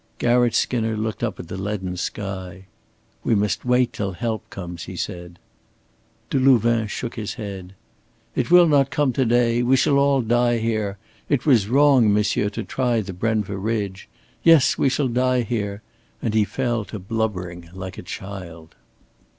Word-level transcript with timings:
Garratt 0.17 0.55
Skinner 0.55 0.97
looked 0.97 1.21
up 1.21 1.39
at 1.39 1.47
the 1.47 1.59
leaden 1.59 1.95
sky. 1.95 2.65
"We 3.23 3.35
must 3.35 3.65
wait 3.65 3.93
till 3.93 4.13
help 4.13 4.49
comes," 4.49 4.85
he 4.85 4.95
said, 4.95 5.37
Delouvain 6.31 6.87
shook 6.87 7.13
his 7.17 7.35
head. 7.35 7.75
"It 8.35 8.49
will 8.49 8.67
not 8.67 8.89
come 8.89 9.13
to 9.13 9.25
day. 9.25 9.61
We 9.61 9.75
shall 9.77 9.99
all 9.99 10.23
die 10.23 10.57
here. 10.57 10.97
It 11.29 11.45
was 11.45 11.69
wrong, 11.69 12.11
monsieur, 12.11 12.49
to 12.49 12.63
try 12.63 13.01
the 13.01 13.13
Brenva 13.13 13.55
ridge. 13.57 14.09
Yes, 14.41 14.75
we 14.75 14.89
shall 14.89 15.07
die 15.07 15.43
here"; 15.43 15.83
and 16.19 16.33
he 16.33 16.45
fell 16.45 16.83
to 16.85 16.97
blubbering 16.97 17.69
like 17.71 17.99
a 17.99 18.01
child. 18.01 18.73